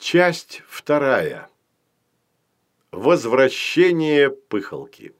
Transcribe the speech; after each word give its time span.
Часть 0.00 0.62
вторая. 0.66 1.50
Возвращение 2.90 4.30
пыхалки. 4.30 5.12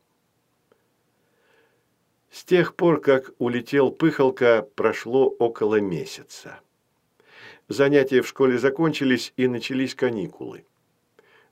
С 2.30 2.44
тех 2.44 2.74
пор, 2.74 3.02
как 3.02 3.30
улетел 3.36 3.90
пыхалка, 3.90 4.66
прошло 4.76 5.28
около 5.28 5.80
месяца. 5.80 6.60
Занятия 7.68 8.22
в 8.22 8.26
школе 8.26 8.56
закончились 8.56 9.34
и 9.36 9.48
начались 9.48 9.94
каникулы. 9.94 10.64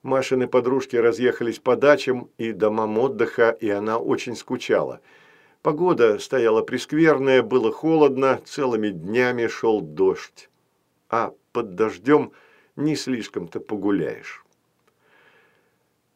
Машины 0.02 0.48
подружки 0.48 0.96
разъехались 0.96 1.58
по 1.58 1.76
дачам 1.76 2.30
и 2.38 2.52
домам 2.52 2.98
отдыха, 2.98 3.50
и 3.50 3.68
она 3.68 3.98
очень 3.98 4.36
скучала. 4.36 5.02
Погода 5.60 6.18
стояла 6.18 6.62
прескверная, 6.62 7.42
было 7.42 7.72
холодно, 7.72 8.40
целыми 8.46 8.88
днями 8.88 9.48
шел 9.48 9.82
дождь. 9.82 10.48
А 11.10 11.34
под 11.52 11.74
дождем– 11.74 12.32
не 12.78 12.94
слишком-то 12.94 13.60
погуляешь. 13.60 14.44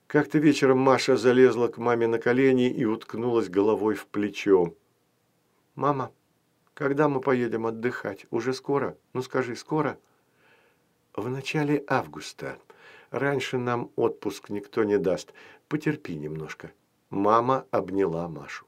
Как-то 0.07 0.39
вечером 0.39 0.79
Маша 0.79 1.17
залезла 1.17 1.69
к 1.69 1.79
маме 1.79 2.07
на 2.07 2.19
колени 2.19 2.71
и 2.71 2.85
уткнулась 2.85 3.49
головой 3.49 3.95
в 3.95 4.07
плечо. 4.07 4.75
«Мама, 5.75 6.13
когда 6.75 7.09
мы 7.09 7.21
поедем 7.21 7.67
отдыхать? 7.67 8.27
Уже 8.31 8.55
скоро? 8.55 8.97
Ну 9.13 9.23
скажи, 9.23 9.57
скоро?» 9.57 9.99
«В 11.15 11.29
начале 11.29 11.83
августа. 11.89 12.59
Раньше 13.11 13.59
нам 13.59 13.91
отпуск 13.97 14.49
никто 14.49 14.85
не 14.85 14.99
даст. 14.99 15.33
Потерпи 15.69 16.15
немножко». 16.15 16.71
Мама 17.11 17.67
обняла 17.71 18.29
Машу. 18.29 18.67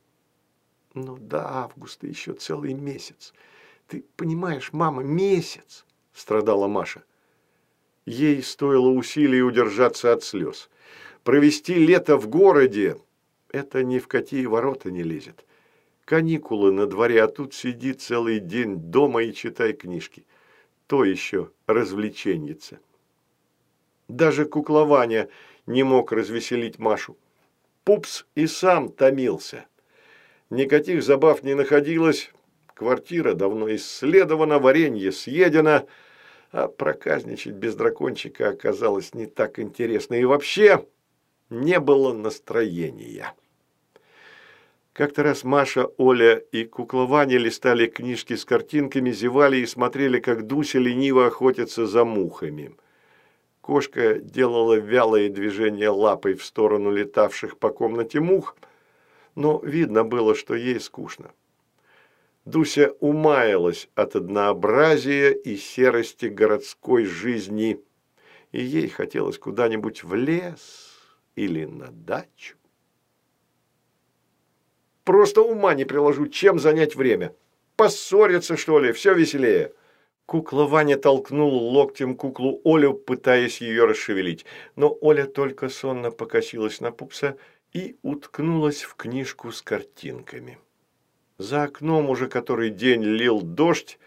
«Ну 0.95 1.17
до 1.17 1.47
августа 1.47 2.07
еще 2.07 2.33
целый 2.33 2.75
месяц. 2.75 3.35
Ты 3.87 4.05
понимаешь, 4.17 4.73
мама, 4.73 5.03
месяц!»– 5.05 5.85
страдала 6.13 6.67
Маша. 6.67 7.05
Ей 8.07 8.43
стоило 8.43 8.89
усилий 8.91 9.43
удержаться 9.43 10.13
от 10.13 10.23
слез. 10.23 10.69
Провести 11.23 11.75
лето 11.75 12.19
в 12.19 12.29
городе– 12.29 12.97
это 13.51 13.83
ни 13.83 13.99
в 13.99 14.09
какие 14.09 14.45
ворота 14.45 14.91
не 14.91 15.03
лезет. 15.03 15.45
Каникулы 16.05 16.71
на 16.71 16.87
дворе, 16.87 17.23
а 17.23 17.29
тут 17.29 17.55
сиди 17.55 17.95
целый 17.95 18.41
день 18.41 18.77
дома 18.77 19.23
и 19.23 19.33
читай 19.33 19.73
книжки. 19.73 20.27
То 20.87 21.05
еще 21.05 21.51
развлеченница. 21.67 22.79
Даже 24.09 24.45
куклование 24.45 25.31
не 25.67 25.83
мог 25.83 26.13
развеселить 26.13 26.79
Машу. 26.79 27.17
Пупс 27.85 28.27
и 28.35 28.47
сам 28.47 28.91
томился. 28.91 29.65
Никаких 30.51 31.03
забав 31.03 31.43
не 31.43 31.55
находилось, 31.55 32.31
квартира 32.75 33.33
давно 33.33 33.75
исследована, 33.75 34.59
варенье 34.59 35.11
съедено– 35.11 35.89
а 36.55 36.69
проказничать 36.69 37.55
без 37.55 37.75
дракончика 37.75 38.51
оказалось 38.51 39.13
не 39.13 39.27
так 39.27 39.59
интересно. 39.59 40.15
И 40.15 40.25
вообще 40.25 40.87
не 41.51 41.81
было 41.81 42.13
настроения. 42.13 43.35
Как-то 44.93 45.25
раз 45.25 45.43
Маша, 45.43 45.89
Оля 45.97 46.37
и 46.37 46.65
кукла 46.65 47.07
Ваня 47.07 47.39
листали 47.39 47.89
книжки 47.89 48.37
с 48.37 48.45
картинками, 48.45 49.11
зевали 49.11 49.57
и 49.57 49.67
смотрели, 49.67 50.21
как 50.21 50.47
Дуся 50.47 50.79
лениво 50.79 51.27
охотится 51.27 51.87
за 51.89 52.05
мухами. 52.05 52.77
Кошка 53.61 54.21
делала 54.21 54.75
вялые 54.75 55.31
движения 55.31 55.89
лапой 55.89 56.35
в 56.35 56.45
сторону 56.45 56.93
летавших 56.93 57.59
по 57.59 57.71
комнате 57.71 58.21
мух, 58.21 58.57
но 59.35 59.59
видно 59.59 60.05
было, 60.05 60.37
что 60.37 60.55
ей 60.55 60.79
скучно. 60.79 61.33
Дуся 62.45 62.93
умаялась 63.01 63.89
от 63.95 64.17
однообразия 64.17 65.31
и 65.33 65.57
серости 65.57 66.27
городской 66.27 67.05
жизни, 67.05 67.81
и 68.53 68.63
ей 68.63 68.89
хотелось 68.89 69.39
куда-нибудь 69.39 70.05
в 70.05 70.15
лес 70.15 70.99
или 71.37 71.65
на 71.65 71.91
дачу. 71.91 72.57
Просто 75.05 75.41
ума 75.41 75.75
не 75.75 75.87
приложу, 75.87 76.29
чем 76.29 76.59
занять 76.59 76.97
время. 76.97 77.35
Поссориться, 77.77 78.57
что 78.57 78.79
ли, 78.79 78.93
все 78.93 79.15
веселее. 79.15 79.73
Кукла 80.27 80.65
Ваня 80.65 80.97
толкнул 80.97 81.53
локтем 81.73 82.15
куклу 82.15 82.61
Олю, 82.65 82.95
пытаясь 82.95 83.61
ее 83.61 83.85
расшевелить. 83.85 84.47
Но 84.77 84.97
Оля 85.01 85.27
только 85.27 85.69
сонно 85.69 86.11
покосилась 86.11 86.81
на 86.81 86.93
пупса 86.93 87.37
и 87.73 87.99
уткнулась 88.03 88.83
в 88.83 88.95
книжку 88.95 89.51
с 89.53 89.61
картинками. 89.61 90.59
За 91.39 91.65
окном 91.65 92.11
уже 92.11 92.29
который 92.29 92.71
день 92.71 93.03
лил 93.03 93.43
дождь, 93.43 93.99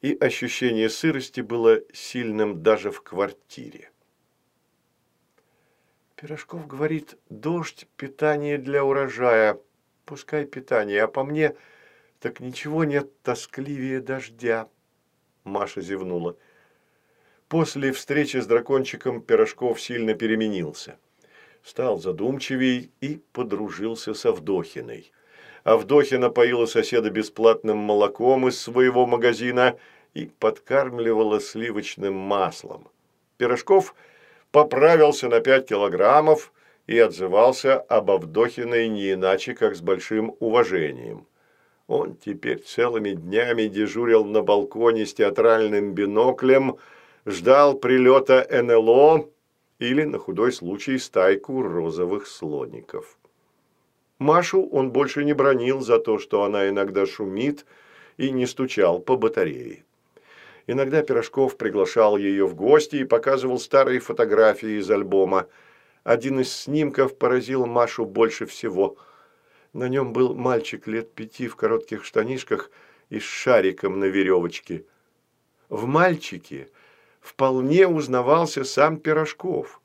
и 0.00 0.16
ощущение 0.18 0.88
сырости 0.88 1.40
было 1.40 1.80
сильным 1.92 2.62
даже 2.62 2.90
в 2.90 3.02
квартире. 3.02 3.90
Пирожков 6.16 6.66
говорит, 6.66 7.18
дождь– 7.30 7.86
питание 7.96 8.58
для 8.58 8.84
урожая. 8.84 9.58
Пускай 10.04 10.44
питание, 10.44 11.02
а 11.02 11.08
по 11.08 11.24
мне 11.24 11.56
так 12.20 12.40
ничего 12.40 12.84
нет 12.84 13.20
тоскливее 13.22 14.00
дождя. 14.00 14.68
Маша 15.44 15.80
зевнула. 15.80 16.36
После 17.48 17.92
встречи 17.92 18.38
с 18.38 18.46
дракончиком 18.46 19.20
Пирожков 19.20 19.80
сильно 19.80 20.14
переменился. 20.14 20.96
Стал 21.62 21.98
задумчивей 21.98 22.90
и 23.00 23.20
подружился 23.32 24.14
со 24.14 24.32
Вдохиной. 24.32 25.12
Авдохина 25.64 26.30
поила 26.30 26.66
соседа 26.66 27.10
бесплатным 27.10 27.76
молоком 27.76 28.48
из 28.48 28.60
своего 28.60 29.06
магазина 29.06 29.76
и 30.12 30.26
подкармливала 30.26 31.40
сливочным 31.40 32.14
маслом. 32.14 32.88
Пирожков 33.38 33.94
поправился 34.50 35.28
на 35.28 35.40
пять 35.40 35.68
килограммов 35.68 36.52
и 36.86 36.98
отзывался 36.98 37.78
об 37.78 38.10
Авдохиной 38.10 38.88
не 38.88 39.12
иначе, 39.12 39.54
как 39.54 39.76
с 39.76 39.80
большим 39.80 40.34
уважением. 40.40 41.26
Он 41.86 42.16
теперь 42.16 42.58
целыми 42.58 43.10
днями 43.10 43.64
дежурил 43.64 44.24
на 44.24 44.42
балконе 44.42 45.06
с 45.06 45.14
театральным 45.14 45.94
биноклем, 45.94 46.76
ждал 47.24 47.74
прилета 47.74 48.46
НЛО 48.50 49.28
или, 49.78 50.04
на 50.04 50.18
худой 50.18 50.52
случай, 50.52 50.98
стайку 50.98 51.62
розовых 51.62 52.26
слоников. 52.26 53.16
Машу 54.22 54.66
он 54.68 54.90
больше 54.90 55.24
не 55.24 55.34
бронил 55.34 55.80
за 55.80 55.98
то, 55.98 56.18
что 56.18 56.44
она 56.44 56.68
иногда 56.68 57.04
шумит 57.06 57.66
и 58.16 58.30
не 58.30 58.46
стучал 58.46 59.00
по 59.00 59.16
батарее. 59.16 59.84
Иногда 60.66 61.02
Пирожков 61.02 61.56
приглашал 61.56 62.16
ее 62.16 62.46
в 62.46 62.54
гости 62.54 62.96
и 62.96 63.04
показывал 63.04 63.58
старые 63.58 63.98
фотографии 64.00 64.78
из 64.78 64.90
альбома. 64.90 65.48
Один 66.04 66.40
из 66.40 66.52
снимков 66.52 67.18
поразил 67.18 67.66
Машу 67.66 68.06
больше 68.06 68.46
всего. 68.46 68.96
На 69.72 69.88
нем 69.88 70.12
был 70.12 70.34
мальчик 70.34 70.86
лет 70.86 71.12
пяти 71.12 71.48
в 71.48 71.56
коротких 71.56 72.04
штанишках 72.04 72.70
и 73.10 73.18
с 73.18 73.24
шариком 73.24 73.98
на 73.98 74.04
веревочке. 74.04 74.84
В 75.68 75.86
мальчике 75.86 76.68
вполне 77.20 77.88
узнавался 77.88 78.62
сам 78.62 78.98
Пирожков. 78.98 79.81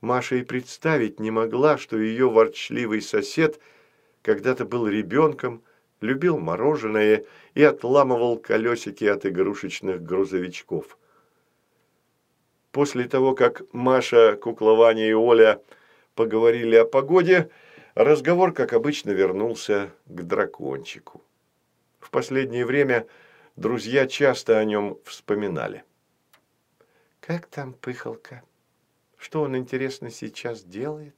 Маша 0.00 0.36
и 0.36 0.42
представить 0.42 1.20
не 1.20 1.30
могла, 1.30 1.76
что 1.76 1.98
ее 1.98 2.30
ворчливый 2.30 3.02
сосед 3.02 3.60
когда-то 4.22 4.64
был 4.64 4.86
ребенком, 4.88 5.62
любил 6.00 6.38
мороженое 6.38 7.24
и 7.54 7.62
отламывал 7.62 8.38
колесики 8.38 9.04
от 9.04 9.26
игрушечных 9.26 10.02
грузовичков. 10.02 10.98
После 12.72 13.04
того, 13.04 13.34
как 13.34 13.62
Маша, 13.72 14.36
кукла 14.36 14.72
Ваня 14.72 15.08
и 15.08 15.12
Оля 15.12 15.60
поговорили 16.14 16.76
о 16.76 16.84
погоде, 16.84 17.50
разговор, 17.94 18.52
как 18.52 18.72
обычно, 18.72 19.10
вернулся 19.10 19.90
к 20.06 20.22
дракончику. 20.22 21.22
В 21.98 22.10
последнее 22.10 22.64
время 22.64 23.06
друзья 23.56 24.06
часто 24.06 24.58
о 24.58 24.64
нем 24.64 24.98
вспоминали. 25.04 25.84
«Как 27.20 27.46
там 27.46 27.74
пыхалка?» 27.74 28.42
Что 29.20 29.42
он, 29.42 29.54
интересно, 29.54 30.10
сейчас 30.10 30.64
делает?» 30.64 31.14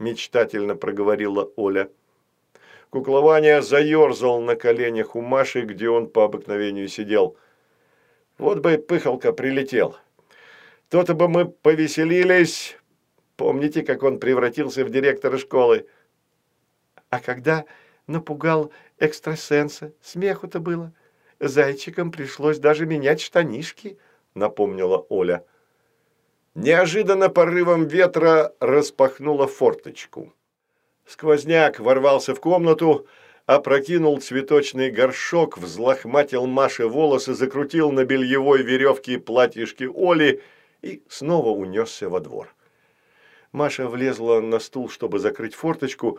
Мечтательно 0.00 0.74
проговорила 0.74 1.50
Оля. 1.54 1.88
Куклования 2.90 3.62
заерзал 3.62 4.40
на 4.40 4.56
коленях 4.56 5.14
у 5.14 5.20
Маши, 5.20 5.62
где 5.62 5.88
он 5.88 6.08
по 6.08 6.24
обыкновению 6.24 6.88
сидел. 6.88 7.36
«Вот 8.38 8.58
бы 8.58 8.76
пыхалка 8.76 9.32
прилетел. 9.32 9.96
То-то 10.88 11.14
бы 11.14 11.28
мы 11.28 11.46
повеселились. 11.46 12.76
Помните, 13.36 13.82
как 13.82 14.02
он 14.02 14.18
превратился 14.18 14.84
в 14.84 14.90
директора 14.90 15.38
школы?» 15.38 15.86
«А 17.08 17.20
когда 17.20 17.66
напугал 18.08 18.72
экстрасенса, 18.98 19.92
смеху-то 20.02 20.58
было. 20.58 20.92
Зайчикам 21.38 22.10
пришлось 22.10 22.58
даже 22.58 22.84
менять 22.84 23.20
штанишки»,— 23.20 23.96
напомнила 24.34 25.06
Оля. 25.08 25.44
Неожиданно 26.60 27.28
порывом 27.28 27.86
ветра 27.86 28.52
распахнула 28.58 29.46
форточку. 29.46 30.34
Сквозняк 31.06 31.78
ворвался 31.78 32.34
в 32.34 32.40
комнату, 32.40 33.06
опрокинул 33.46 34.20
цветочный 34.20 34.90
горшок, 34.90 35.56
взлохматил 35.56 36.46
Маше 36.46 36.88
волосы, 36.88 37.34
закрутил 37.34 37.92
на 37.92 38.04
бельевой 38.04 38.64
веревке 38.64 39.20
платьишки 39.20 39.84
Оли 39.84 40.42
и 40.82 41.04
снова 41.08 41.50
унесся 41.50 42.08
во 42.08 42.18
двор. 42.18 42.52
Маша 43.52 43.86
влезла 43.86 44.40
на 44.40 44.58
стул, 44.58 44.88
чтобы 44.88 45.20
закрыть 45.20 45.54
форточку, 45.54 46.18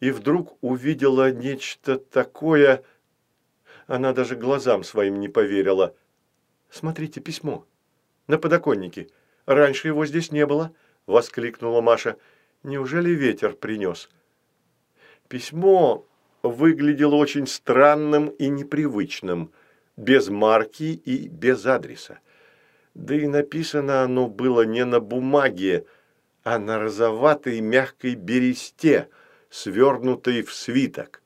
и 0.00 0.10
вдруг 0.10 0.58
увидела 0.60 1.32
нечто 1.32 1.96
такое... 1.96 2.84
Она 3.86 4.12
даже 4.12 4.36
глазам 4.36 4.84
своим 4.84 5.18
не 5.18 5.28
поверила. 5.28 5.94
«Смотрите, 6.68 7.22
письмо. 7.22 7.64
На 8.26 8.36
подоконнике. 8.36 9.08
Раньше 9.48 9.88
его 9.88 10.04
здесь 10.04 10.30
не 10.30 10.44
было»,— 10.44 10.74
воскликнула 11.06 11.80
Маша. 11.80 12.18
«Неужели 12.62 13.12
ветер 13.12 13.54
принес?» 13.54 14.10
Письмо 15.26 16.06
выглядело 16.42 17.14
очень 17.14 17.46
странным 17.46 18.28
и 18.28 18.48
непривычным, 18.48 19.50
без 19.96 20.28
марки 20.28 21.00
и 21.02 21.28
без 21.28 21.64
адреса. 21.64 22.18
Да 22.92 23.14
и 23.14 23.26
написано 23.26 24.02
оно 24.02 24.28
было 24.28 24.66
не 24.66 24.84
на 24.84 25.00
бумаге, 25.00 25.86
а 26.44 26.58
на 26.58 26.78
розоватой 26.78 27.62
мягкой 27.62 28.16
бересте, 28.16 29.08
свернутой 29.48 30.42
в 30.42 30.52
свиток. 30.52 31.22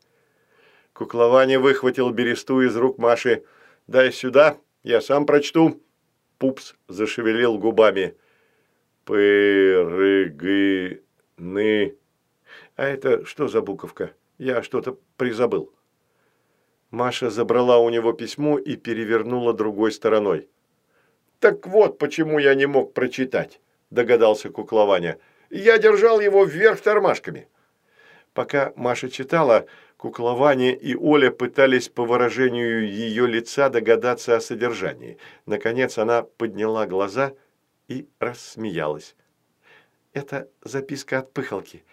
Куклование 0.93 1.59
выхватил 1.59 2.11
бересту 2.11 2.61
из 2.61 2.77
рук 2.77 2.99
Маши. 2.99 3.43
«Дай 3.89 4.13
сюда, 4.13 4.59
я 4.85 5.01
сам 5.01 5.27
прочту». 5.27 5.83
Пупс 6.43 6.75
зашевелил 6.89 7.57
губами. 7.57 8.17
«Пырыгыны». 9.05 10.99
«А 12.75 12.85
это 12.85 13.25
что 13.25 13.47
за 13.47 13.61
буковка? 13.61 14.11
Я 14.39 14.65
что-то 14.65 14.99
призабыл». 15.17 15.73
Маша 16.91 17.31
забрала 17.31 17.79
у 17.79 17.89
него 17.91 18.13
письмо 18.13 18.59
и 18.59 18.75
перевернула 18.75 19.55
другой 19.55 19.93
стороной. 19.93 20.49
«Так 21.39 21.69
вот, 21.69 21.99
почему 21.99 22.41
я 22.41 22.57
не 22.57 22.67
мог 22.67 22.93
прочитать»,– 22.93 23.61
догадался 23.91 24.51
Куклованя. 24.51 25.21
«Я 25.49 25.79
держал 25.79 26.19
его 26.19 26.45
вверх 26.45 26.81
тормашками». 26.81 27.47
Пока 28.35 28.73
Маша 28.75 29.11
читала, 29.11 29.67
Кукловане 30.03 30.75
и 30.75 30.97
Оля 30.97 31.31
пытались 31.31 31.89
по 31.89 32.05
выражению 32.05 32.91
ее 32.91 33.25
лица 33.25 33.69
догадаться 33.69 34.35
о 34.35 34.41
содержании. 34.41 35.17
Наконец 35.47 35.97
она 35.97 36.23
подняла 36.25 36.89
глаза 36.89 37.35
и 37.87 38.09
рассмеялась. 38.19 39.15
«Это 40.13 40.49
записка 40.65 41.21
от 41.21 41.33
Пыхалки. 41.33 41.85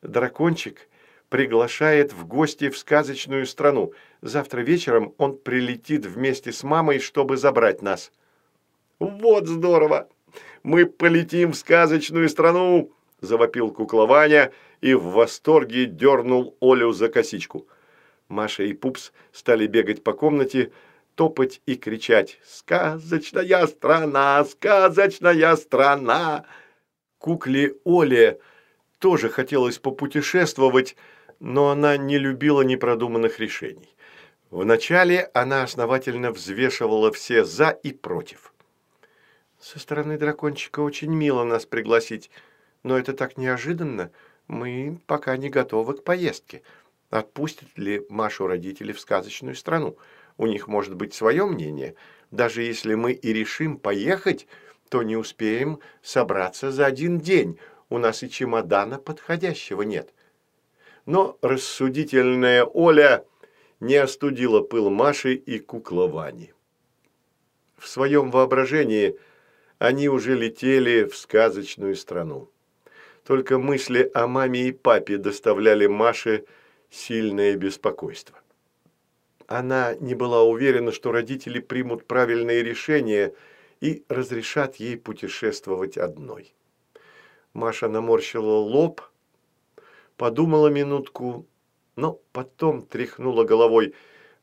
Дракончик 0.00 0.88
приглашает 1.28 2.12
в 2.12 2.24
гости 2.24 2.68
в 2.68 2.78
сказочную 2.78 3.46
страну. 3.46 3.92
Завтра 4.22 4.60
вечером 4.60 5.12
он 5.18 5.36
прилетит 5.36 6.06
вместе 6.06 6.52
с 6.52 6.62
мамой, 6.62 7.00
чтобы 7.00 7.36
забрать 7.36 7.82
нас». 7.82 8.12
«Вот 9.00 9.48
здорово! 9.48 10.08
Мы 10.62 10.86
полетим 10.86 11.50
в 11.50 11.56
сказочную 11.56 12.28
страну!»– 12.28 12.92
завопил 13.20 13.72
куклованя 13.72 14.52
и 14.80 14.94
в 14.94 15.04
восторге 15.04 15.86
дернул 15.86 16.56
Олю 16.60 16.92
за 16.92 17.08
косичку. 17.08 17.66
Маша 18.28 18.64
и 18.64 18.72
Пупс 18.72 19.12
стали 19.32 19.66
бегать 19.66 20.02
по 20.02 20.12
комнате, 20.12 20.72
топать 21.14 21.60
и 21.66 21.76
кричать 21.76 22.38
«Сказочная 22.44 23.66
страна! 23.66 24.44
Сказочная 24.44 25.56
страна!» 25.56 26.44
Кукле 27.18 27.74
Оле 27.84 28.40
тоже 28.98 29.28
хотелось 29.28 29.78
попутешествовать, 29.78 30.96
но 31.40 31.70
она 31.70 31.96
не 31.96 32.18
любила 32.18 32.62
непродуманных 32.62 33.40
решений. 33.40 33.94
Вначале 34.50 35.30
она 35.34 35.62
основательно 35.64 36.30
взвешивала 36.30 37.12
все 37.12 37.44
«за» 37.44 37.70
и 37.70 37.92
«против». 37.92 38.52
«Со 39.60 39.78
стороны 39.78 40.18
дракончика 40.18 40.80
очень 40.80 41.12
мило 41.12 41.44
нас 41.44 41.66
пригласить, 41.66 42.30
но 42.82 42.96
это 42.96 43.12
так 43.12 43.36
неожиданно, 43.36 44.12
мы 44.48 45.00
пока 45.06 45.36
не 45.36 45.48
готовы 45.48 45.94
к 45.94 46.04
поездке. 46.04 46.62
Отпустят 47.10 47.68
ли 47.76 48.04
Машу 48.08 48.46
родители 48.46 48.92
в 48.92 49.00
сказочную 49.00 49.54
страну? 49.54 49.96
У 50.38 50.46
них 50.46 50.68
может 50.68 50.94
быть 50.94 51.14
свое 51.14 51.46
мнение. 51.46 51.94
Даже 52.30 52.62
если 52.62 52.94
мы 52.94 53.12
и 53.12 53.32
решим 53.32 53.78
поехать, 53.78 54.46
то 54.88 55.02
не 55.02 55.16
успеем 55.16 55.80
собраться 56.02 56.70
за 56.70 56.86
один 56.86 57.20
день. 57.20 57.58
У 57.88 57.98
нас 57.98 58.22
и 58.22 58.30
чемодана 58.30 58.98
подходящего 58.98 59.82
нет. 59.82 60.12
Но 61.06 61.38
рассудительная 61.40 62.64
Оля 62.64 63.24
не 63.78 63.96
остудила 63.96 64.60
пыл 64.60 64.90
Маши 64.90 65.34
и 65.34 65.58
кукла 65.58 66.06
Вани. 66.08 66.52
В 67.76 67.86
своем 67.88 68.30
воображении 68.30 69.16
они 69.78 70.08
уже 70.08 70.34
летели 70.34 71.04
в 71.04 71.16
сказочную 71.16 71.94
страну. 71.94 72.50
Только 73.26 73.58
мысли 73.58 74.08
о 74.14 74.28
маме 74.28 74.68
и 74.68 74.72
папе 74.72 75.18
доставляли 75.18 75.88
Маше 75.88 76.44
сильное 76.90 77.56
беспокойство. 77.56 78.38
Она 79.48 79.96
не 79.96 80.14
была 80.14 80.44
уверена, 80.44 80.92
что 80.92 81.10
родители 81.10 81.58
примут 81.58 82.06
правильные 82.06 82.62
решения 82.62 83.34
и 83.80 84.04
разрешат 84.08 84.76
ей 84.76 84.96
путешествовать 84.96 85.96
одной. 85.96 86.54
Маша 87.52 87.88
наморщила 87.88 88.58
лоб, 88.58 89.00
подумала 90.16 90.68
минутку, 90.68 91.46
но 91.96 92.20
потом 92.32 92.82
тряхнула 92.82 93.42
головой. 93.42 93.94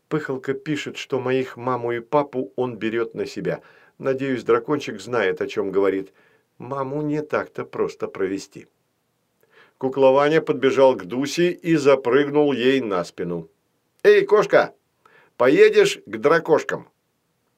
Пыхалка 0.09 0.53
пишет, 0.53 0.97
что 0.97 1.21
моих 1.21 1.55
маму 1.55 1.93
и 1.93 2.01
папу 2.01 2.51
он 2.57 2.75
берет 2.75 3.15
на 3.15 3.27
себя. 3.27 3.61
Надеюсь, 3.97 4.43
дракончик 4.43 4.99
знает, 4.99 5.41
о 5.41 5.47
чем 5.47 5.71
говорит. 5.71 6.11
Маму 6.57 7.01
не 7.01 7.21
так-то 7.21 7.65
просто 7.65 8.07
провести. 8.07 8.67
Куклованя 9.77 10.41
подбежал 10.41 10.95
к 10.95 11.05
Дусе 11.05 11.51
и 11.51 11.75
запрыгнул 11.75 12.53
ей 12.53 12.79
на 12.81 13.03
спину. 13.03 13.49
«Эй, 14.03 14.25
кошка, 14.25 14.73
поедешь 15.37 15.99
к 16.05 16.17
дракошкам?» 16.17 16.87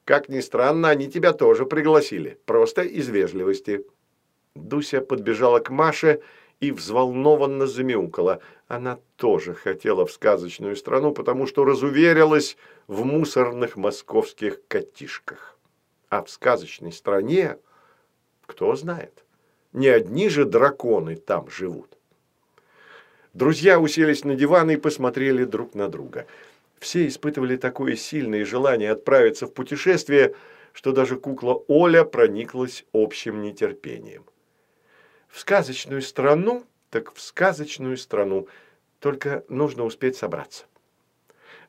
«Как 0.04 0.28
ни 0.28 0.40
странно, 0.40 0.88
они 0.88 1.08
тебя 1.08 1.32
тоже 1.32 1.66
пригласили, 1.66 2.38
просто 2.46 2.82
из 2.82 3.08
вежливости». 3.08 3.84
Дуся 4.54 5.00
подбежала 5.00 5.58
к 5.60 5.70
Маше 5.70 6.20
и 6.60 6.72
взволнованно 6.72 7.66
замяукала. 7.66 8.40
Она 8.68 8.98
тоже 9.16 9.54
хотела 9.54 10.06
в 10.06 10.12
сказочную 10.12 10.76
страну, 10.76 11.12
потому 11.12 11.46
что 11.46 11.64
разуверилась 11.64 12.56
в 12.86 13.04
мусорных 13.04 13.76
московских 13.76 14.66
котишках. 14.68 15.58
А 16.08 16.22
в 16.22 16.30
сказочной 16.30 16.92
стране, 16.92 17.58
кто 18.46 18.74
знает, 18.76 19.24
не 19.72 19.88
одни 19.88 20.28
же 20.28 20.44
драконы 20.44 21.16
там 21.16 21.50
живут. 21.50 21.96
Друзья 23.34 23.78
уселись 23.78 24.24
на 24.24 24.34
диван 24.34 24.70
и 24.70 24.76
посмотрели 24.76 25.44
друг 25.44 25.74
на 25.74 25.88
друга. 25.88 26.26
Все 26.78 27.06
испытывали 27.06 27.56
такое 27.56 27.96
сильное 27.96 28.44
желание 28.46 28.92
отправиться 28.92 29.46
в 29.46 29.52
путешествие, 29.52 30.34
что 30.72 30.92
даже 30.92 31.16
кукла 31.16 31.62
Оля 31.68 32.04
прониклась 32.04 32.84
общим 32.92 33.42
нетерпением. 33.42 34.24
В 35.28 35.38
сказочную 35.38 36.00
страну, 36.00 36.64
так 36.90 37.12
в 37.12 37.20
сказочную 37.20 37.98
страну, 37.98 38.48
только 39.00 39.44
нужно 39.48 39.84
успеть 39.84 40.16
собраться. 40.16 40.64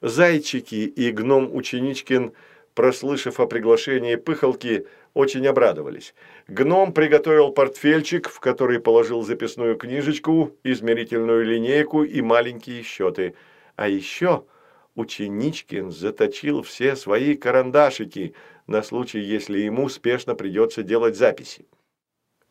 Зайчики 0.01 0.75
и 0.85 1.11
гном 1.11 1.53
Ученичкин, 1.53 2.33
прослышав 2.77 3.39
о 3.39 3.47
приглашении 3.47 4.17
пыхалки, 4.17 4.85
очень 5.15 5.47
обрадовались. 5.47 6.13
Гном 6.47 6.93
приготовил 6.93 7.51
портфельчик, 7.51 8.29
в 8.29 8.39
который 8.39 8.79
положил 8.79 9.23
записную 9.23 9.77
книжечку, 9.77 10.55
измерительную 10.63 11.43
линейку 11.43 12.03
и 12.03 12.21
маленькие 12.21 12.83
счеты. 12.83 13.33
А 13.77 13.89
еще 13.89 14.43
ученичкин 14.93 15.89
заточил 15.89 16.61
все 16.61 16.95
свои 16.95 17.33
карандашики 17.33 18.35
на 18.67 18.83
случай, 18.83 19.21
если 19.21 19.57
ему 19.57 19.89
спешно 19.89 20.35
придется 20.35 20.83
делать 20.83 21.17
записи. 21.17 21.65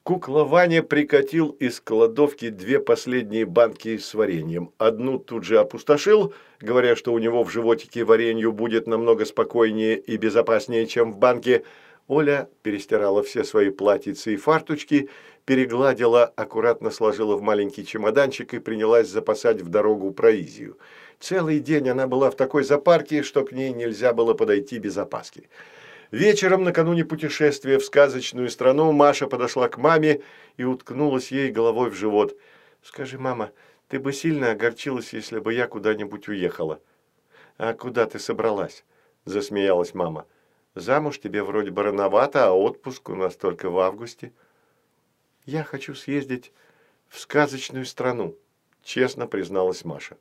Кукла 0.06 0.44
Ваня 0.44 0.84
прикатил 0.84 1.48
из 1.58 1.80
кладовки 1.80 2.50
две 2.50 2.78
последние 2.78 3.44
банки 3.44 3.98
с 3.98 4.14
вареньем. 4.14 4.70
Одну 4.78 5.18
тут 5.18 5.42
же 5.42 5.58
опустошил, 5.58 6.32
говоря, 6.60 6.94
что 6.94 7.12
у 7.12 7.18
него 7.18 7.42
в 7.42 7.50
животике 7.50 8.04
варенью 8.04 8.52
будет 8.52 8.86
намного 8.86 9.24
спокойнее 9.24 9.98
и 9.98 10.16
безопаснее, 10.16 10.86
чем 10.86 11.10
в 11.10 11.18
банке, 11.18 11.64
Оля 12.06 12.48
перестирала 12.62 13.24
все 13.24 13.42
свои 13.42 13.70
платьицы 13.70 14.34
и 14.34 14.36
фарточки, 14.36 15.10
перегладила, 15.44 16.24
аккуратно 16.24 16.92
сложила 16.92 17.34
в 17.34 17.42
маленький 17.42 17.84
чемоданчик 17.84 18.54
и 18.54 18.60
принялась 18.60 19.08
запасать 19.08 19.60
в 19.60 19.70
дорогу 19.70 20.12
провизию. 20.12 20.78
Целый 21.18 21.58
день 21.58 21.88
она 21.88 22.06
была 22.06 22.30
в 22.30 22.36
такой 22.36 22.62
запарке, 22.62 23.24
что 23.24 23.44
к 23.44 23.50
ней 23.50 23.72
нельзя 23.72 24.12
было 24.12 24.34
подойти 24.34 24.78
без 24.78 24.96
опаски. 24.98 25.48
Вечером, 26.10 26.64
накануне 26.64 27.04
путешествия 27.04 27.78
в 27.78 27.84
сказочную 27.84 28.48
страну, 28.50 28.92
Маша 28.92 29.26
подошла 29.26 29.68
к 29.68 29.78
маме 29.78 30.22
и 30.56 30.64
уткнулась 30.64 31.32
ей 31.32 31.50
головой 31.50 31.90
в 31.90 31.94
живот. 31.94 32.36
«Скажи, 32.82 33.18
мама, 33.18 33.50
ты 33.88 33.98
бы 33.98 34.12
сильно 34.12 34.52
огорчилась, 34.52 35.12
если 35.12 35.38
бы 35.38 35.52
я 35.52 35.66
куда-нибудь 35.66 36.28
уехала?» 36.28 36.80
«А 37.58 37.72
куда 37.72 38.06
ты 38.06 38.18
собралась?»– 38.18 38.84
засмеялась 39.24 39.94
мама. 39.94 40.26
Замуж 40.76 41.18
тебе 41.18 41.42
вроде 41.42 41.70
бы 41.70 41.82
рановато, 41.82 42.48
а 42.48 42.52
отпуск 42.52 43.08
у 43.08 43.14
нас 43.14 43.34
только 43.34 43.70
в 43.70 43.78
августе. 43.78 44.30
Я 45.46 45.64
хочу 45.64 45.94
съездить 45.94 46.52
в 47.08 47.18
сказочную 47.18 47.86
страну, 47.86 48.36
честно 48.84 49.26
призналась 49.26 49.86
Маша. 49.86 50.18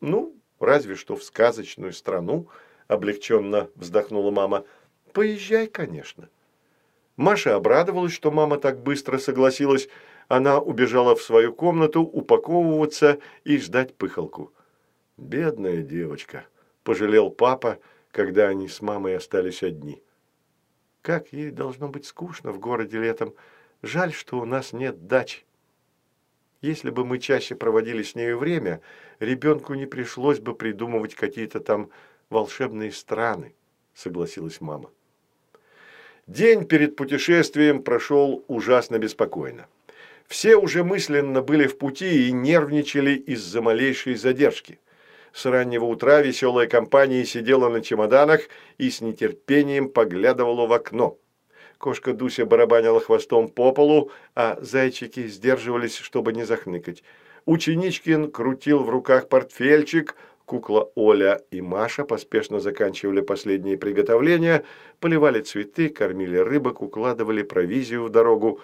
Ну, 0.00 0.34
разве 0.58 0.94
что 0.94 1.16
в 1.16 1.22
сказочную 1.22 1.92
страну, 1.92 2.48
облегченно 2.88 3.68
вздохнула 3.74 4.30
мама. 4.30 4.64
Поезжай, 5.14 5.68
конечно. 5.68 6.28
Маша 7.16 7.54
обрадовалась, 7.54 8.12
что 8.12 8.32
мама 8.32 8.58
так 8.58 8.82
быстро 8.82 9.18
согласилась. 9.18 9.88
Она 10.26 10.58
убежала 10.58 11.14
в 11.14 11.22
свою 11.22 11.52
комнату 11.52 12.02
упаковываться 12.02 13.20
и 13.44 13.56
ждать 13.58 13.94
пыхалку. 13.94 14.52
«Бедная 15.16 15.82
девочка»,– 15.82 16.46
пожалел 16.82 17.30
папа, 17.30 17.78
когда 18.10 18.48
они 18.48 18.66
с 18.66 18.82
мамой 18.82 19.16
остались 19.16 19.62
одни. 19.62 20.02
«Как 21.00 21.32
ей 21.32 21.52
должно 21.52 21.88
быть 21.88 22.06
скучно 22.06 22.50
в 22.50 22.58
городе 22.58 22.98
летом. 22.98 23.34
Жаль, 23.82 24.12
что 24.12 24.40
у 24.40 24.44
нас 24.44 24.72
нет 24.72 25.06
дачи. 25.06 25.44
Если 26.60 26.90
бы 26.90 27.04
мы 27.04 27.20
чаще 27.20 27.54
проводили 27.54 28.02
с 28.02 28.16
нею 28.16 28.36
время, 28.38 28.80
ребенку 29.20 29.74
не 29.74 29.86
пришлось 29.86 30.40
бы 30.40 30.56
придумывать 30.56 31.14
какие-то 31.14 31.60
там 31.60 31.90
волшебные 32.30 32.90
страны»,– 32.90 33.54
согласилась 33.94 34.60
мама. 34.60 34.90
День 36.26 36.64
перед 36.64 36.96
путешествием 36.96 37.82
прошел 37.82 38.44
ужасно 38.48 38.98
беспокойно. 38.98 39.66
Все 40.26 40.56
уже 40.56 40.82
мысленно 40.82 41.42
были 41.42 41.66
в 41.66 41.76
пути 41.76 42.28
и 42.28 42.32
нервничали 42.32 43.10
из-за 43.12 43.60
малейшей 43.60 44.14
задержки. 44.14 44.78
С 45.34 45.44
раннего 45.44 45.84
утра 45.84 46.22
веселая 46.22 46.66
компания 46.66 47.26
сидела 47.26 47.68
на 47.68 47.82
чемоданах 47.82 48.48
и 48.78 48.88
с 48.88 49.02
нетерпением 49.02 49.90
поглядывала 49.90 50.66
в 50.66 50.72
окно. 50.72 51.18
Кошка 51.76 52.14
Дуся 52.14 52.46
барабанила 52.46 53.00
хвостом 53.00 53.48
по 53.48 53.72
полу, 53.72 54.10
а 54.34 54.56
зайчики 54.62 55.26
сдерживались, 55.26 55.98
чтобы 55.98 56.32
не 56.32 56.44
захныкать. 56.44 57.02
Ученичкин 57.44 58.30
крутил 58.30 58.82
в 58.82 58.88
руках 58.88 59.28
портфельчик, 59.28 60.16
Кукла 60.46 60.90
Оля 60.94 61.40
и 61.50 61.62
Маша 61.62 62.04
поспешно 62.04 62.60
заканчивали 62.60 63.22
последние 63.22 63.78
приготовления, 63.78 64.64
поливали 65.00 65.40
цветы, 65.40 65.88
кормили 65.88 66.36
рыбок, 66.36 66.82
укладывали 66.82 67.42
провизию 67.42 68.04
в 68.04 68.10
дорогу. 68.10 68.60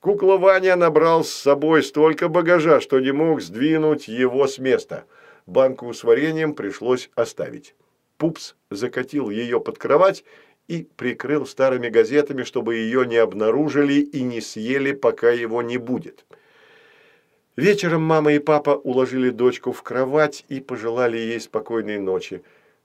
Кукла 0.00 0.38
Ваня 0.38 0.76
набрал 0.76 1.24
с 1.24 1.30
собой 1.30 1.82
столько 1.82 2.28
багажа, 2.28 2.80
что 2.80 2.98
не 2.98 3.12
мог 3.12 3.42
сдвинуть 3.42 4.08
его 4.08 4.46
с 4.48 4.58
места. 4.58 5.04
Банку 5.46 5.92
с 5.92 6.02
вареньем 6.02 6.54
пришлось 6.54 7.10
оставить. 7.14 7.74
Пупс 8.18 8.54
закатил 8.70 9.30
ее 9.30 9.60
под 9.60 9.78
кровать 9.78 10.24
и 10.68 10.88
прикрыл 10.96 11.46
старыми 11.46 11.88
газетами, 11.88 12.42
чтобы 12.42 12.76
ее 12.76 13.06
не 13.06 13.16
обнаружили 13.16 13.94
и 13.94 14.22
не 14.22 14.40
съели, 14.40 14.92
пока 14.92 15.30
его 15.30 15.62
не 15.62 15.78
будет. 15.78 16.24
Вечером 17.56 18.02
мама 18.02 18.32
и 18.32 18.38
папа 18.38 18.70
уложили 18.70 19.30
дочку 19.30 19.72
в 19.72 19.82
кровать 19.82 20.44
и 20.48 20.60
пожелали 20.60 21.18
ей 21.18 21.40
спокойной 21.40 21.98
ночи. 21.98 22.44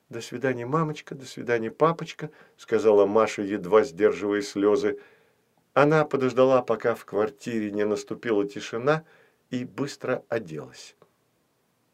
«До 0.09 0.21
свидания, 0.21 0.65
мамочка, 0.65 1.13
до 1.13 1.25
свидания, 1.25 1.69
папочка»,– 1.69 2.31
сказала 2.57 3.05
Маша, 3.05 3.43
едва 3.43 3.83
сдерживая 3.83 4.41
слезы. 4.41 4.99
Она 5.73 6.03
подождала, 6.03 6.61
пока 6.61 6.95
в 6.95 7.05
квартире 7.05 7.71
не 7.71 7.85
наступила 7.85 8.47
тишина, 8.47 9.03
и 9.51 9.65
быстро 9.65 10.23
оделась. 10.29 10.95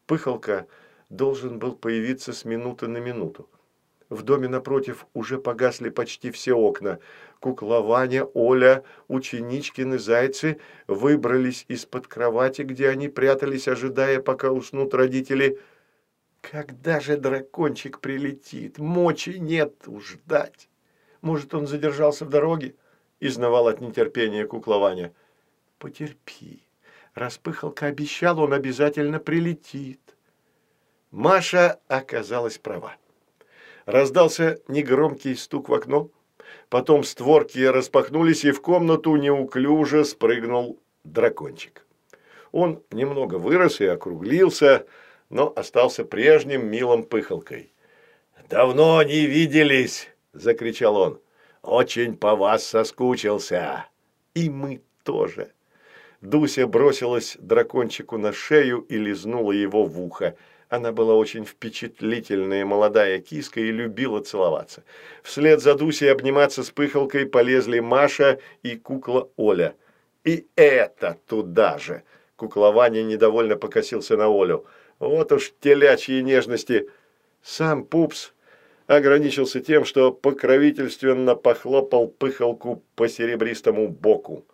Пыхалка 0.06 0.66
должен 1.10 1.60
был 1.60 1.75
появиться 1.75 2.32
с 2.32 2.46
минуты 2.46 2.88
на 2.88 2.98
минуту. 2.98 3.50
В 4.12 4.24
доме 4.24 4.50
напротив 4.50 5.08
уже 5.13 5.38
погасли 5.38 5.89
почти 5.89 6.32
все 6.32 6.53
окна. 6.53 7.00
Кукла 7.39 7.80
Ваня, 7.80 8.25
Оля, 8.25 8.84
ученичкины 9.08 9.98
зайцы 9.98 10.60
выбрались 10.86 11.63
из-под 11.70 12.08
кровати, 12.08 12.63
где 12.63 12.89
они 12.89 13.08
прятались, 13.08 13.70
ожидая, 13.70 14.20
пока 14.20 14.51
уснут 14.51 14.94
родители. 14.94 15.60
«Когда 16.41 17.00
же 17.00 17.15
дракончик 17.15 18.01
прилетит? 18.01 18.80
Мочи 18.80 19.39
нет 19.39 19.75
ждать. 20.01 20.68
Может, 21.22 21.53
он 21.53 21.65
задержался 21.65 22.25
в 22.25 22.30
дороге?»– 22.30 22.75
изнавал 23.22 23.70
от 23.70 23.80
нетерпения 23.80 24.46
кукла 24.46 24.75
Ваня. 24.75 25.13
«Потерпи. 25.80 26.68
Распыхалка 27.13 27.86
обещал, 27.86 28.39
он 28.41 28.51
обязательно 28.51 29.20
прилетит». 29.20 30.01
Маша 31.12 31.80
оказалась 31.88 32.58
права. 32.58 32.98
Раздался 33.91 34.62
негромкий 34.69 35.36
стук 35.36 35.67
в 35.67 35.74
окно. 35.74 36.10
Потом 36.69 37.03
створки 37.03 37.60
распахнулись, 37.60 38.45
и 38.45 38.51
в 38.51 38.62
комнату 38.62 39.17
неуклюже 39.17 40.05
спрыгнул 40.05 40.79
дракончик. 41.03 41.86
Он 42.53 42.81
немного 42.91 43.36
вырос 43.36 43.81
и 43.81 43.86
округлился, 43.86 44.86
но 45.29 45.51
остался 45.53 46.05
прежним 46.05 46.67
милым 46.67 47.03
пыхалкой. 47.03 47.74
«Давно 48.50 49.03
не 49.03 49.25
виделись!»– 49.25 50.07
закричал 50.33 50.95
он. 50.95 51.19
«Очень 51.62 52.15
по 52.15 52.38
вас 52.38 52.65
соскучился!» 52.65 53.88
«И 54.33 54.50
мы 54.50 54.81
тоже!» 55.03 55.51
Дуся 56.21 56.65
бросилась 56.65 57.36
дракончику 57.41 58.17
на 58.17 58.31
шею 58.31 58.86
и 58.88 58.98
лизнула 58.98 59.51
его 59.51 59.83
в 59.83 60.00
ухо– 60.00 60.38
она 60.72 60.94
была 60.94 61.16
очень 61.16 61.44
впечатлительная 61.44 62.63
молодая 62.66 63.20
киска 63.20 63.60
и 63.60 63.72
любила 63.72 64.22
целоваться. 64.22 64.86
Вслед 65.22 65.62
за 65.62 65.75
Дусей 65.75 66.10
обниматься 66.10 66.63
с 66.63 66.72
пыхалкой 66.72 67.25
полезли 67.25 67.80
Маша 67.82 68.40
и 68.63 68.78
кукла 68.78 69.30
Оля. 69.36 69.75
И 70.24 70.48
это 70.56 71.18
туда 71.28 71.78
же. 71.78 72.04
Кукла 72.38 72.72
Ваня 72.72 73.04
недовольно 73.04 73.58
покосился 73.58 74.16
на 74.16 74.28
Олю. 74.28 74.66
Вот 75.00 75.34
уж 75.34 75.51
телячьи 75.60 76.22
нежности. 76.22 76.90
Сам 77.44 77.84
Пупс 77.84 78.32
ограничился 78.88 79.60
тем, 79.60 79.84
что 79.84 80.13
покровительственно 80.13 81.36
похлопал 81.36 82.08
пыхалку 82.08 82.82
по 82.96 83.10
серебристому 83.10 83.90
боку. 83.90 84.46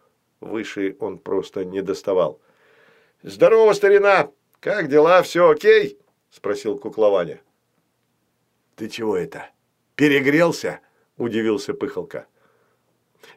Выше 0.41 0.95
он 0.99 1.19
просто 1.19 1.63
не 1.63 1.83
доставал. 1.83 2.39
«Здорово, 3.21 3.73
старина! 3.73 4.31
Как 4.59 4.89
дела? 4.89 5.21
Все 5.21 5.47
окей?»– 5.51 5.99
спросил 6.29 6.77
куклованя. 6.77 7.41
«Ты 8.75 8.89
чего 8.89 9.17
это? 9.17 9.49
Перегрелся?»– 9.95 10.81
удивился 11.17 11.73
Пыхалка. 11.73 12.27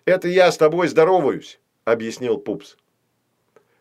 «Это 0.05 0.29
я 0.29 0.51
с 0.53 0.59
тобой 0.59 0.89
здороваюсь»,– 0.89 1.61
объяснил 1.85 2.39
Пупс. 2.39 2.77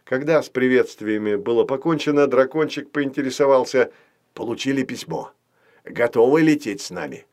Когда 0.05 0.41
с 0.41 0.49
приветствиями 0.49 1.35
было 1.35 1.65
покончено, 1.65 2.27
дракончик 2.27 2.91
поинтересовался, 2.91 3.91
«Получили 4.33 4.83
письмо. 4.83 5.31
Готовы 5.83 6.41
лететь 6.41 6.81
с 6.81 6.91
нами?» 6.91 7.25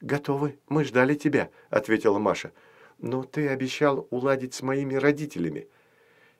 «Готовы. 0.00 0.58
Мы 0.68 0.84
ждали 0.84 1.14
тебя»,– 1.14 1.50
ответила 1.70 2.18
Маша. 2.18 2.52
«Но 2.98 3.22
ты 3.22 3.48
обещал 3.48 4.08
уладить 4.10 4.54
с 4.54 4.62
моими 4.62 4.94
родителями». 4.94 5.68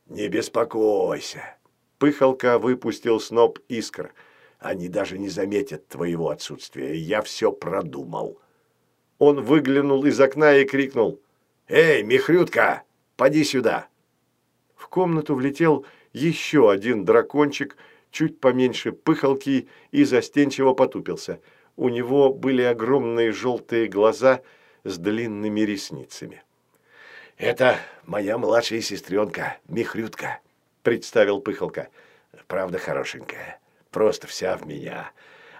«Не 0.07 0.29
беспокойся». 0.29 1.57
Пыхалка 1.99 2.59
выпустил 2.59 3.21
сноп 3.21 3.61
искр– 3.69 4.13
они 4.61 4.89
даже 4.89 5.19
не 5.19 5.29
заметят 5.29 5.89
твоего 5.89 6.29
отсутствия. 6.29 6.95
Я 6.95 7.23
все 7.23 7.51
продумал». 7.51 8.39
Он 9.19 9.43
выглянул 9.43 10.05
из 10.05 10.21
окна 10.21 10.57
и 10.57 10.65
крикнул. 10.65 11.21
«Эй, 11.69 12.03
Михрютка, 12.03 12.85
поди 13.17 13.45
сюда!» 13.45 13.89
В 14.77 14.89
комнату 14.89 15.35
влетел 15.35 15.85
еще 16.13 16.71
один 16.71 17.05
дракончик, 17.05 17.77
чуть 18.11 18.41
поменьше 18.41 18.93
пыхалки, 18.93 19.69
и 19.91 20.05
застенчиво 20.05 20.73
потупился. 20.73 21.41
У 21.77 21.89
него 21.89 22.33
были 22.33 22.63
огромные 22.63 23.33
желтые 23.33 23.89
глаза 23.89 24.41
с 24.85 24.97
длинными 24.99 25.61
ресницами. 25.61 26.43
«Это 27.37 27.79
моя 28.05 28.39
младшая 28.39 28.81
сестренка, 28.81 29.59
Михрютка»,— 29.69 30.41
представил 30.83 31.41
пыхалка. 31.41 31.89
«Правда 32.47 32.79
хорошенькая 32.79 33.60
просто 33.91 34.27
вся 34.27 34.57
в 34.57 34.67
меня. 34.67 35.11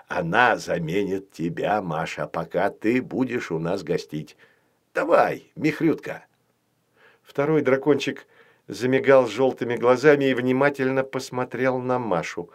Она 0.09 0.57
заменит 0.57 1.31
тебя, 1.31 1.81
Маша, 1.83 2.27
пока 2.27 2.71
ты 2.71 3.01
будешь 3.01 3.51
у 3.51 3.59
нас 3.59 3.83
гостить. 3.83 4.37
Давай, 4.95 5.53
Михрютка. 5.55 6.25
Второй 7.23 7.63
дракончик 7.63 8.27
замигал 8.67 9.27
желтыми 9.27 9.77
глазами 9.77 10.27
и 10.27 10.35
внимательно 10.35 11.05
посмотрел 11.05 11.79
на 11.79 11.99
Машу. 11.99 12.51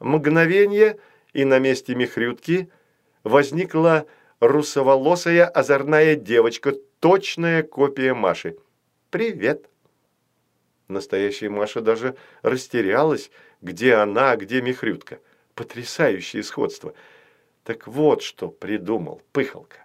Мгновение, 0.00 0.98
и 1.32 1.44
на 1.44 1.58
месте 1.58 1.94
Михрютки 1.94 2.70
возникла 3.22 4.06
русоволосая 4.40 5.46
озорная 5.46 6.16
девочка, 6.16 6.74
точная 7.00 7.62
копия 7.62 8.14
Маши. 8.14 8.56
«Привет!» 9.10 9.68
Настоящая 10.88 11.50
Маша 11.50 11.80
даже 11.80 12.16
растерялась, 12.42 13.30
где 13.60 13.94
она, 13.94 14.36
где 14.36 14.60
Михрютка. 14.62 15.20
Потрясающее 15.54 16.42
сходство. 16.42 16.94
Так 17.64 17.86
вот, 17.86 18.22
что 18.22 18.48
придумал 18.48 19.22
Пыхалка. 19.32 19.84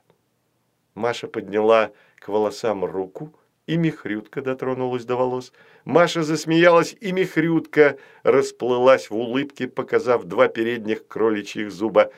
Маша 0.94 1.28
подняла 1.28 1.92
к 2.18 2.28
волосам 2.28 2.86
руку, 2.86 3.34
и 3.66 3.78
Михрютка 3.78 4.42
дотронулась 4.42 5.06
до 5.06 5.16
волос. 5.16 5.52
Маша 5.86 6.24
засмеялась, 6.24 6.96
и 7.00 7.12
Михрютка 7.12 7.98
расплылась 8.24 9.10
в 9.10 9.16
улыбке, 9.16 9.68
показав 9.68 10.26
два 10.26 10.48
передних 10.48 11.08
кроличьих 11.08 11.72
зуба. 11.72 12.12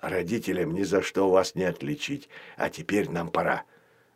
«Родителям 0.00 0.74
ни 0.74 0.84
за 0.84 1.02
что 1.02 1.28
вас 1.28 1.56
не 1.56 1.64
отличить, 1.64 2.28
а 2.56 2.70
теперь 2.70 3.10
нам 3.10 3.30
пора. 3.30 3.64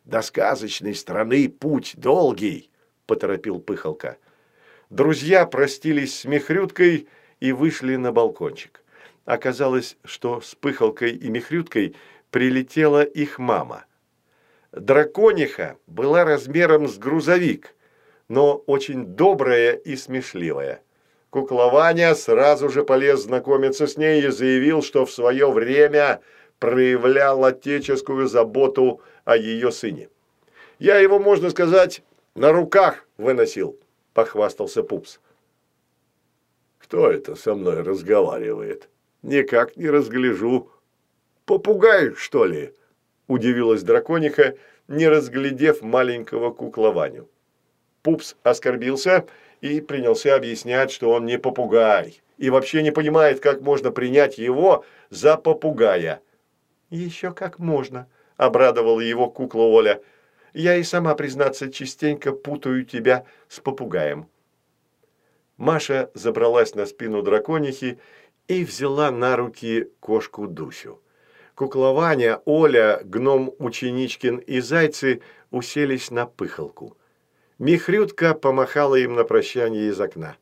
До 0.05 0.21
сказочной 0.21 0.95
страны 0.95 1.49
путь 1.49 1.95
долгий»,— 1.97 2.69
поторопил 3.05 3.59
Пыхалка. 3.59 4.17
Друзья 4.93 5.47
простились 5.47 6.19
с 6.19 6.25
Михрюткой 6.25 7.07
и 7.39 7.51
вышли 7.51 7.95
на 7.95 8.11
балкончик. 8.11 8.83
Оказалось, 9.25 9.97
что 10.03 10.39
с 10.39 10.53
Пыхалкой 10.53 11.13
и 11.13 11.29
Михрюткой 11.29 11.95
прилетела 12.29 13.01
их 13.01 13.39
мама. 13.39 13.85
Дракониха 14.71 15.77
была 15.87 16.25
размером 16.25 16.87
с 16.87 16.99
грузовик, 16.99 17.73
но 18.27 18.57
очень 18.67 19.07
добрая 19.07 19.73
и 19.73 19.95
смешливая. 19.95 20.83
Куклованя 21.31 22.13
сразу 22.13 22.69
же 22.69 22.83
полез 22.83 23.23
знакомиться 23.23 23.87
с 23.87 23.97
ней 23.97 24.23
и 24.23 24.29
заявил, 24.29 24.83
что 24.83 25.07
в 25.07 25.11
свое 25.11 25.51
время 25.51 26.21
проявлял 26.59 27.43
отеческую 27.43 28.27
заботу 28.27 29.01
о 29.25 29.37
ее 29.37 29.71
сыне. 29.71 30.09
«Я 30.77 30.99
его, 30.99 31.17
можно 31.17 31.49
сказать, 31.49 32.03
на 32.35 32.51
руках 32.51 33.07
выносил»,– 33.17 33.75
похвастался 34.13 34.83
Пупс. 34.83 35.19
«Кто 36.77 37.09
это 37.09 37.35
со 37.35 37.55
мной 37.55 37.81
разговаривает? 37.81 38.89
Никак 39.21 39.77
не 39.77 39.89
разгляжу», 39.89 40.69
«Попугай, 41.45 42.13
что 42.15 42.45
ли?»– 42.45 42.73
удивилась 43.27 43.83
дракониха, 43.83 44.55
не 44.87 45.09
разглядев 45.09 45.81
маленького 45.81 46.51
куклованю. 46.51 47.27
Пупс 48.01 48.35
оскорбился 48.43 49.25
и 49.59 49.81
принялся 49.81 50.35
объяснять, 50.35 50.89
что 50.91 51.11
он 51.11 51.25
не 51.25 51.37
попугай 51.37 52.21
и 52.37 52.49
вообще 52.49 52.81
не 52.81 52.91
понимает, 52.91 53.41
как 53.41 53.61
можно 53.61 53.91
принять 53.91 54.37
его 54.37 54.85
за 55.09 55.35
попугая. 55.35 56.21
«Еще 56.89 57.33
как 57.33 57.59
можно»,– 57.59 58.07
обрадовала 58.37 59.01
его 59.01 59.29
кукла 59.29 59.63
Оля. 59.63 60.01
«Я 60.53 60.75
и 60.75 60.83
сама, 60.83 61.15
признаться, 61.15 61.71
частенько 61.71 62.31
путаю 62.31 62.85
тебя 62.85 63.25
с 63.47 63.59
попугаем». 63.59 64.27
Маша 65.57 66.11
забралась 66.13 66.75
на 66.75 66.85
спину 66.85 67.21
драконихи 67.21 67.99
и 68.47 68.63
взяла 68.63 69.11
на 69.11 69.35
руки 69.35 69.89
кошку 69.99 70.47
Дусю. 70.47 71.01
Куклования, 71.55 72.41
Оля, 72.45 73.01
гном 73.03 73.53
Ученичкин 73.59 74.37
и 74.37 74.59
зайцы 74.59 75.21
уселись 75.51 76.09
на 76.09 76.25
пыхалку. 76.25 76.97
Михрютка 77.59 78.33
помахала 78.33 78.95
им 78.95 79.13
на 79.13 79.23
прощание 79.23 79.89
из 79.89 80.01
окна. 80.01 80.35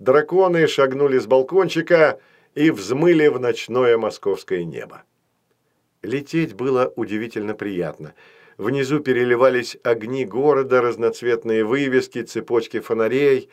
Драконы 0.00 0.66
шагнули 0.66 1.18
с 1.18 1.26
балкончика 1.26 2.20
и 2.54 2.70
взмыли 2.70 3.28
в 3.28 3.38
ночное 3.38 3.96
московское 3.96 4.64
небо. 4.64 5.04
Лететь 6.02 6.54
было 6.54 6.92
удивительно 6.96 7.54
приятно. 7.54 8.14
Внизу 8.58 8.98
переливались 8.98 9.78
огни 9.84 10.24
города, 10.24 10.82
разноцветные 10.82 11.64
вывески, 11.64 12.22
цепочки 12.22 12.80
фонарей. 12.80 13.48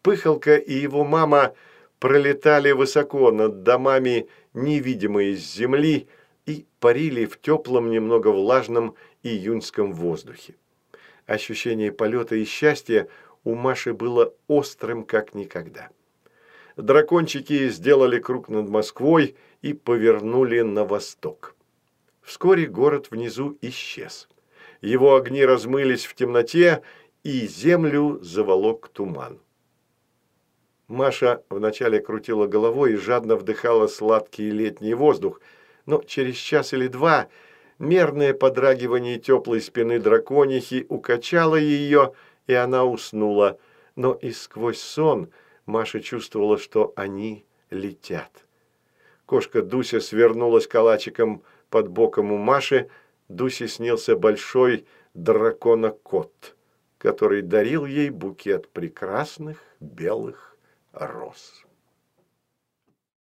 Пыхалка 0.00 0.56
и 0.56 0.72
его 0.72 1.04
мама 1.04 1.54
пролетали 1.98 2.72
высоко 2.72 3.30
над 3.30 3.62
домами, 3.62 4.28
невидимые 4.54 5.36
с 5.36 5.54
земли, 5.54 6.08
и 6.46 6.64
парили 6.80 7.26
в 7.26 7.38
теплом, 7.38 7.90
немного 7.90 8.28
влажном 8.28 8.94
июньском 9.22 9.92
воздухе. 9.92 10.54
Ощущение 11.26 11.92
полета 11.92 12.36
и 12.36 12.44
счастья 12.44 13.08
у 13.44 13.54
Маши 13.54 13.92
было 13.92 14.32
острым, 14.48 15.04
как 15.04 15.34
никогда. 15.34 15.90
Дракончики 16.76 17.68
сделали 17.68 18.20
круг 18.20 18.48
над 18.48 18.70
Москвой 18.70 19.36
и 19.60 19.74
повернули 19.74 20.60
на 20.60 20.84
восток. 20.84 21.54
Вскоре 22.22 22.66
город 22.66 23.10
внизу 23.10 23.58
исчез. 23.60 24.28
Его 24.86 25.16
огни 25.16 25.44
размылись 25.44 26.04
в 26.04 26.14
темноте, 26.14 26.82
и 27.22 27.46
землю 27.46 28.18
заволок 28.22 28.88
туман. 28.88 29.40
Маша 30.88 31.42
вначале 31.50 32.00
крутила 32.00 32.46
головой 32.46 32.92
и 32.92 32.96
жадно 32.96 33.36
вдыхала 33.36 33.88
сладкий 33.88 34.50
летний 34.50 34.94
воздух– 34.94 35.40
но 35.86 36.02
через 36.02 36.36
час 36.36 36.72
или 36.72 36.88
два 36.88 37.28
мерное 37.78 38.34
подрагивание 38.34 39.18
теплой 39.18 39.60
спины 39.60 39.98
драконихи 39.98 40.84
укачало 40.88 41.56
ее, 41.56 42.12
и 42.46 42.54
она 42.54 42.84
уснула. 42.84 43.58
Но 43.94 44.12
и 44.12 44.32
сквозь 44.32 44.80
сон 44.80 45.30
Маша 45.64 46.00
чувствовала, 46.00 46.58
что 46.58 46.92
они 46.96 47.46
летят. 47.70 48.44
Кошка 49.24 49.62
Дуся 49.62 50.00
свернулась 50.00 50.66
калачиком 50.66 51.42
под 51.70 51.88
боком 51.88 52.30
у 52.30 52.36
Маши. 52.36 52.88
Дусе 53.28 53.68
снился 53.68 54.16
большой 54.16 54.86
драконокот, 55.14 56.56
который 56.98 57.42
дарил 57.42 57.84
ей 57.84 58.10
букет 58.10 58.68
прекрасных 58.68 59.62
белых 59.80 60.56
роз. 60.92 61.65